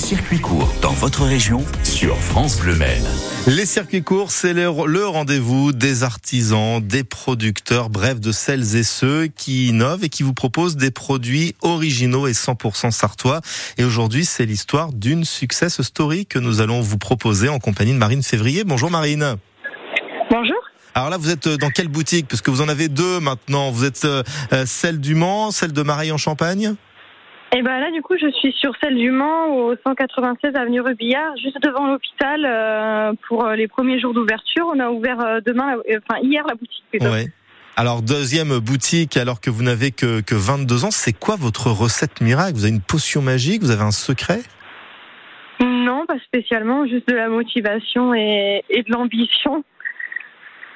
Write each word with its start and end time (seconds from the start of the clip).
circuits 0.00 0.40
courts 0.40 0.72
dans 0.80 0.92
votre 0.92 1.24
région 1.24 1.62
sur 1.84 2.16
France 2.16 2.58
Bleu 2.58 2.74
Maine. 2.74 3.04
Les 3.46 3.66
circuits 3.66 4.02
courts, 4.02 4.30
c'est 4.30 4.54
le, 4.54 4.70
le 4.86 5.06
rendez-vous 5.06 5.72
des 5.72 6.04
artisans, 6.04 6.80
des 6.80 7.04
producteurs, 7.04 7.90
bref, 7.90 8.18
de 8.18 8.32
celles 8.32 8.76
et 8.76 8.82
ceux 8.82 9.26
qui 9.26 9.68
innovent 9.68 10.02
et 10.02 10.08
qui 10.08 10.22
vous 10.22 10.32
proposent 10.32 10.76
des 10.76 10.90
produits 10.90 11.54
originaux 11.60 12.26
et 12.26 12.32
100% 12.32 12.90
sartois. 12.90 13.42
Et 13.76 13.84
aujourd'hui, 13.84 14.24
c'est 14.24 14.46
l'histoire 14.46 14.92
d'une 14.92 15.24
success 15.24 15.82
story 15.82 16.24
que 16.24 16.38
nous 16.38 16.62
allons 16.62 16.80
vous 16.80 16.98
proposer 16.98 17.50
en 17.50 17.58
compagnie 17.58 17.92
de 17.92 17.98
Marine 17.98 18.22
Février. 18.22 18.64
Bonjour 18.64 18.90
Marine. 18.90 19.36
Bonjour. 20.30 20.56
Alors 20.94 21.10
là, 21.10 21.18
vous 21.18 21.30
êtes 21.30 21.46
dans 21.46 21.70
quelle 21.70 21.88
boutique? 21.88 22.26
Parce 22.26 22.40
que 22.40 22.50
vous 22.50 22.62
en 22.62 22.68
avez 22.68 22.88
deux 22.88 23.20
maintenant. 23.20 23.70
Vous 23.70 23.84
êtes 23.84 24.06
euh, 24.06 24.22
celle 24.64 24.98
du 24.98 25.14
Mans, 25.14 25.50
celle 25.50 25.72
de 25.72 25.82
Mareille 25.82 26.10
en 26.10 26.18
Champagne 26.18 26.74
Et 27.52 27.62
ben 27.62 27.80
là, 27.80 27.90
du 27.90 28.00
coup, 28.00 28.14
je 28.20 28.30
suis 28.30 28.52
sur 28.52 28.72
celle 28.80 28.96
du 28.96 29.10
Mans, 29.10 29.48
au 29.48 29.74
196 29.84 30.54
avenue 30.54 30.80
Rubillard, 30.80 31.36
juste 31.36 31.60
devant 31.62 31.88
l'hôpital 31.88 32.44
euh, 32.46 33.12
pour 33.26 33.44
euh, 33.44 33.56
les 33.56 33.66
premiers 33.66 33.98
jours 33.98 34.14
d'ouverture. 34.14 34.70
On 34.72 34.78
a 34.78 34.90
ouvert 34.90 35.20
euh, 35.20 35.40
demain, 35.44 35.76
euh, 35.90 35.98
enfin 35.98 36.20
hier 36.22 36.44
la 36.46 36.54
boutique. 36.54 36.84
plutôt. 36.90 37.06
Ouais. 37.06 37.26
Alors 37.76 38.02
deuxième 38.02 38.58
boutique, 38.58 39.16
alors 39.16 39.40
que 39.40 39.50
vous 39.50 39.64
n'avez 39.64 39.90
que, 39.90 40.20
que 40.20 40.34
22 40.36 40.84
ans, 40.84 40.90
c'est 40.92 41.12
quoi 41.12 41.34
votre 41.34 41.70
recette 41.70 42.20
miracle? 42.20 42.54
Vous 42.54 42.64
avez 42.64 42.74
une 42.74 42.82
potion 42.82 43.20
magique? 43.20 43.62
Vous 43.62 43.72
avez 43.72 43.82
un 43.82 43.90
secret? 43.90 44.40
Non, 45.60 46.06
pas 46.06 46.18
spécialement, 46.20 46.86
juste 46.86 47.08
de 47.08 47.16
la 47.16 47.28
motivation 47.28 48.14
et, 48.14 48.62
et 48.70 48.82
de 48.84 48.92
l'ambition. 48.92 49.64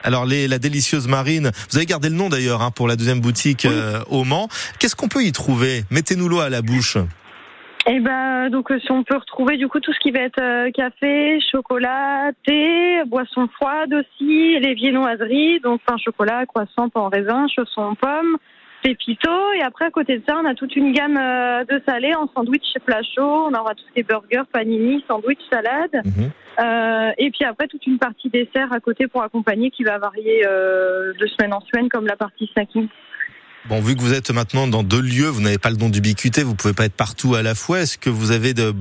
Alors 0.04 0.26
les, 0.26 0.46
la 0.48 0.58
délicieuse 0.58 1.08
Marine, 1.08 1.50
vous 1.70 1.78
avez 1.78 1.86
gardé 1.86 2.10
le 2.10 2.14
nom 2.14 2.28
d'ailleurs 2.28 2.60
hein, 2.60 2.70
pour 2.70 2.86
la 2.86 2.94
deuxième 2.94 3.20
boutique 3.20 3.64
euh, 3.64 4.00
au 4.10 4.24
Mans. 4.24 4.48
Qu'est-ce 4.78 4.94
qu'on 4.94 5.08
peut 5.08 5.24
y 5.24 5.32
trouver? 5.32 5.84
Mettez-nous 5.90 6.28
l'eau 6.28 6.40
à 6.40 6.50
la 6.50 6.60
bouche. 6.60 6.98
Et 7.86 8.00
ben 8.00 8.50
donc 8.50 8.70
euh, 8.70 8.78
si 8.80 8.90
on 8.92 9.02
peut 9.02 9.16
retrouver 9.16 9.56
du 9.56 9.66
coup 9.66 9.80
tout 9.80 9.92
ce 9.94 9.98
qui 10.00 10.10
va 10.10 10.20
être 10.20 10.40
euh, 10.40 10.70
café, 10.70 11.38
chocolat, 11.50 12.32
thé, 12.46 13.02
boissons 13.06 13.48
froides 13.54 13.94
aussi, 13.94 14.58
les 14.60 14.74
viennoiseries, 14.74 15.60
donc 15.60 15.80
pain 15.86 15.96
chocolat, 15.96 16.44
croissant, 16.44 16.90
pain 16.90 17.00
en 17.00 17.08
raisin, 17.08 17.46
chaussons 17.54 17.94
pommes, 17.94 18.36
pépito. 18.84 19.30
Et 19.56 19.62
après 19.62 19.86
à 19.86 19.90
côté 19.90 20.18
de 20.18 20.22
ça, 20.28 20.36
on 20.40 20.46
a 20.46 20.54
toute 20.54 20.76
une 20.76 20.92
gamme 20.92 21.16
euh, 21.16 21.64
de 21.64 21.82
salés 21.88 22.14
en 22.14 22.28
sandwich 22.34 22.62
plat 22.84 23.00
chaud. 23.02 23.48
On 23.48 23.54
aura 23.54 23.74
tout 23.74 23.82
ce 23.88 23.92
qui 23.94 24.00
est 24.00 24.08
burger, 24.08 24.42
panini, 24.52 25.02
sandwich, 25.08 25.38
salade. 25.50 26.02
Mhm. 26.04 26.30
Euh, 26.60 27.10
et 27.18 27.30
puis 27.30 27.44
après 27.44 27.66
toute 27.66 27.84
une 27.86 27.98
partie 27.98 28.28
dessert 28.28 28.72
à 28.72 28.78
côté 28.78 29.08
pour 29.08 29.22
accompagner 29.22 29.70
qui 29.70 29.82
va 29.82 29.98
varier 29.98 30.46
euh, 30.46 31.12
de 31.18 31.26
semaine 31.26 31.52
en 31.52 31.60
semaine 31.62 31.88
comme 31.88 32.06
la 32.06 32.16
partie 32.16 32.48
snacking. 32.52 32.86
Bon, 33.68 33.80
vu 33.80 33.96
que 33.96 34.02
vous 34.02 34.12
êtes 34.12 34.30
maintenant 34.30 34.66
dans 34.66 34.82
deux 34.82 35.00
lieux, 35.00 35.28
vous 35.28 35.40
n'avez 35.40 35.56
pas 35.56 35.70
le 35.70 35.76
don 35.76 35.88
d'ubiquité, 35.88 36.42
vous 36.42 36.54
pouvez 36.54 36.74
pas 36.74 36.84
être 36.84 36.96
partout 36.96 37.34
à 37.34 37.42
la 37.42 37.54
fois. 37.54 37.80
Est-ce 37.80 37.96
que 37.96 38.10
vous 38.10 38.30
avez 38.30 38.52
de 38.52 38.74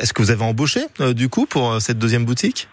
est-ce 0.00 0.12
que 0.12 0.22
vous 0.22 0.30
avez 0.30 0.44
embauché 0.44 0.82
euh, 1.00 1.12
du 1.12 1.28
coup 1.28 1.46
pour 1.46 1.80
cette 1.80 1.98
deuxième 1.98 2.24
boutique? 2.24 2.68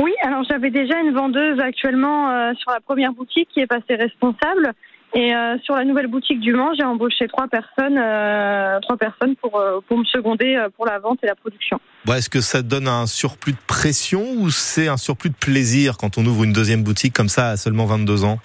Oui, 0.00 0.12
alors 0.22 0.44
j'avais 0.48 0.70
déjà 0.70 0.98
une 1.00 1.12
vendeuse 1.12 1.58
actuellement 1.60 2.54
sur 2.54 2.70
la 2.70 2.80
première 2.80 3.12
boutique 3.12 3.48
qui 3.52 3.60
est 3.60 3.66
passée 3.66 3.96
responsable. 3.96 4.72
Et 5.12 5.34
euh, 5.34 5.58
sur 5.64 5.74
la 5.74 5.84
nouvelle 5.84 6.06
boutique 6.06 6.40
du 6.40 6.52
Mans, 6.52 6.72
j'ai 6.78 6.84
embauché 6.84 7.26
trois 7.26 7.48
personnes, 7.48 7.98
euh, 7.98 8.78
trois 8.80 8.96
personnes 8.96 9.34
pour 9.36 9.58
euh, 9.58 9.80
pour 9.88 9.98
me 9.98 10.04
seconder 10.04 10.64
pour 10.76 10.86
la 10.86 11.00
vente 11.00 11.18
et 11.24 11.26
la 11.26 11.34
production. 11.34 11.80
Bon, 12.04 12.14
Est-ce 12.14 12.30
que 12.30 12.40
ça 12.40 12.62
donne 12.62 12.86
un 12.86 13.06
surplus 13.06 13.52
de 13.52 13.58
pression 13.66 14.24
ou 14.38 14.50
c'est 14.50 14.86
un 14.86 14.96
surplus 14.96 15.30
de 15.30 15.34
plaisir 15.34 15.96
quand 15.98 16.16
on 16.16 16.24
ouvre 16.24 16.44
une 16.44 16.52
deuxième 16.52 16.84
boutique 16.84 17.12
comme 17.12 17.28
ça 17.28 17.48
à 17.48 17.56
seulement 17.56 17.86
22 17.86 18.24
ans? 18.24 18.38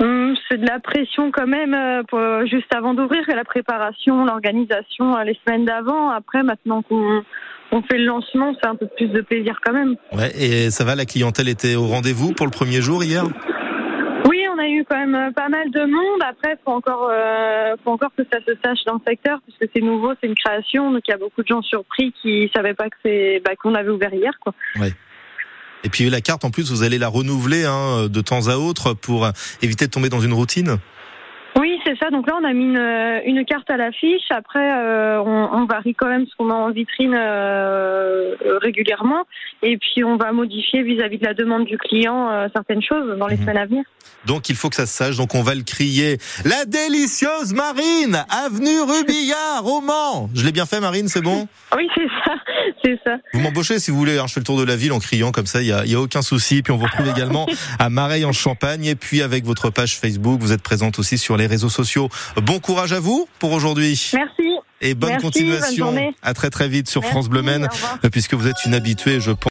Hum, 0.00 0.34
c'est 0.48 0.58
de 0.58 0.66
la 0.66 0.80
pression 0.80 1.30
quand 1.30 1.46
même 1.46 1.76
pour, 2.08 2.18
juste 2.46 2.74
avant 2.74 2.94
d'ouvrir, 2.94 3.22
la 3.28 3.44
préparation, 3.44 4.24
l'organisation 4.24 5.16
les 5.24 5.38
semaines 5.46 5.64
d'avant. 5.64 6.10
Après, 6.10 6.42
maintenant 6.42 6.82
qu'on 6.82 7.22
on 7.70 7.82
fait 7.82 7.98
le 7.98 8.06
lancement, 8.06 8.52
c'est 8.60 8.68
un 8.68 8.76
peu 8.76 8.86
plus 8.96 9.08
de 9.08 9.20
plaisir 9.20 9.58
quand 9.64 9.72
même. 9.72 9.94
Ouais, 10.12 10.32
et 10.36 10.70
ça 10.70 10.84
va, 10.84 10.96
la 10.96 11.06
clientèle 11.06 11.48
était 11.48 11.76
au 11.76 11.86
rendez-vous 11.86 12.32
pour 12.32 12.46
le 12.46 12.52
premier 12.52 12.80
jour 12.80 13.04
hier? 13.04 13.24
A 14.64 14.68
eu 14.68 14.84
quand 14.88 14.96
même 14.96 15.14
euh, 15.14 15.30
pas 15.30 15.48
mal 15.48 15.70
de 15.70 15.84
monde. 15.84 16.20
Après, 16.26 16.56
faut 16.64 16.72
encore, 16.72 17.08
euh, 17.10 17.76
encore 17.84 18.10
que 18.16 18.22
ça 18.32 18.38
se 18.46 18.52
sache 18.62 18.84
dans 18.86 18.94
le 18.94 19.00
secteur, 19.06 19.40
puisque 19.42 19.70
c'est 19.74 19.82
nouveau, 19.82 20.12
c'est 20.20 20.26
une 20.26 20.34
création, 20.34 20.90
donc 20.90 21.02
il 21.06 21.10
y 21.10 21.14
a 21.14 21.18
beaucoup 21.18 21.42
de 21.42 21.48
gens 21.48 21.62
surpris 21.62 22.12
qui 22.20 22.50
savaient 22.54 22.74
pas 22.74 22.88
que 22.88 22.96
c'est, 23.04 23.42
bah, 23.44 23.52
qu'on 23.56 23.74
avait 23.74 23.90
ouvert 23.90 24.12
hier, 24.12 24.32
quoi. 24.40 24.54
Et 25.84 25.90
puis 25.90 26.08
la 26.08 26.22
carte, 26.22 26.44
en 26.44 26.50
plus, 26.50 26.70
vous 26.70 26.82
allez 26.82 26.98
la 26.98 27.08
renouveler 27.08 27.64
hein, 27.66 28.08
de 28.08 28.20
temps 28.20 28.48
à 28.48 28.56
autre 28.56 28.94
pour 28.94 29.26
euh, 29.26 29.30
éviter 29.60 29.86
de 29.86 29.90
tomber 29.90 30.08
dans 30.08 30.20
une 30.20 30.32
routine? 30.32 30.78
C'est 31.84 31.98
ça. 31.98 32.10
Donc 32.10 32.26
là, 32.26 32.34
on 32.40 32.44
a 32.44 32.52
mis 32.52 32.64
une, 32.64 33.22
une 33.38 33.44
carte 33.44 33.68
à 33.70 33.76
l'affiche. 33.76 34.22
Après, 34.30 34.58
euh, 34.78 35.20
on, 35.20 35.48
on 35.52 35.66
varie 35.66 35.94
quand 35.94 36.08
même 36.08 36.24
ce 36.26 36.34
qu'on 36.36 36.44
met 36.46 36.54
en 36.54 36.70
vitrine 36.70 37.14
euh, 37.14 38.34
régulièrement. 38.62 39.24
Et 39.62 39.76
puis, 39.78 40.04
on 40.04 40.16
va 40.16 40.32
modifier 40.32 40.82
vis-à-vis 40.82 41.18
de 41.18 41.24
la 41.26 41.34
demande 41.34 41.64
du 41.66 41.76
client 41.78 42.30
euh, 42.30 42.48
certaines 42.54 42.82
choses 42.82 43.18
dans 43.18 43.26
les 43.26 43.36
Mhm. 43.36 43.42
semaines 43.42 43.58
à 43.58 43.66
venir. 43.66 43.84
Donc 44.26 44.48
il 44.48 44.54
faut 44.56 44.70
que 44.70 44.76
ça 44.76 44.86
se 44.86 44.94
sache. 44.94 45.16
Donc 45.16 45.34
on 45.34 45.42
va 45.42 45.54
le 45.54 45.62
crier. 45.62 46.16
La 46.46 46.64
délicieuse 46.64 47.52
Marine, 47.52 48.24
avenue 48.44 48.80
Rubillard, 48.80 49.66
au 49.66 49.80
Mans. 49.82 50.30
Je 50.34 50.44
l'ai 50.46 50.52
bien 50.52 50.64
fait, 50.66 50.80
Marine, 50.80 51.08
c'est 51.08 51.20
bon? 51.20 51.46
Oui, 51.76 51.86
c'est 51.94 52.06
ça. 52.24 52.34
C'est 52.82 52.98
ça. 53.04 53.16
Vous 53.34 53.40
m'embauchez 53.40 53.78
si 53.78 53.90
vous 53.90 53.96
voulez. 53.98 54.18
hein. 54.18 54.24
Je 54.26 54.34
fais 54.34 54.40
le 54.40 54.44
tour 54.44 54.58
de 54.58 54.64
la 54.64 54.76
ville 54.76 54.92
en 54.92 54.98
criant 54.98 55.30
comme 55.32 55.44
ça. 55.46 55.60
Il 55.60 55.68
y 55.68 55.72
a, 55.72 55.84
y 55.84 55.94
a 55.94 56.00
aucun 56.00 56.22
souci. 56.22 56.62
Puis 56.62 56.72
on 56.72 56.76
vous 56.76 56.84
retrouve 56.86 57.08
également 57.08 57.46
à 57.78 57.90
Mareille 57.90 58.24
en 58.24 58.32
Champagne. 58.32 58.84
Et 58.86 58.94
puis 58.94 59.20
avec 59.22 59.44
votre 59.44 59.68
page 59.70 59.96
Facebook, 59.98 60.40
vous 60.40 60.52
êtes 60.52 60.62
présente 60.62 60.98
aussi 60.98 61.18
sur 61.18 61.36
les 61.36 61.46
réseaux 61.46 61.68
sociaux. 61.68 61.83
Bon 62.42 62.58
courage 62.60 62.92
à 62.92 63.00
vous 63.00 63.28
pour 63.38 63.52
aujourd'hui. 63.52 64.10
Merci. 64.14 64.58
Et 64.80 64.94
bonne 64.94 65.10
Merci, 65.10 65.24
continuation. 65.24 65.92
bonne 65.92 66.12
à 66.22 66.34
très 66.34 66.50
très 66.50 66.68
vite 66.68 66.88
sur 66.88 67.00
Merci, 67.00 67.12
France 67.12 67.28
Bleu 67.28 67.42
Maine, 67.42 67.68
puisque 68.12 68.34
vous 68.34 68.46
êtes 68.48 68.64
une 68.66 68.74
habituée, 68.74 69.20
je 69.20 69.30
pense. 69.30 69.42